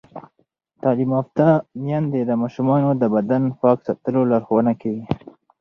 [0.81, 1.47] تعلیم یافته
[1.83, 5.03] میندې د ماشومانو د بدن پاک ساتلو لارښوونه کوي.